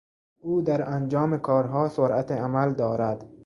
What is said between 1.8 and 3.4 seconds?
سرعت عمل دارد.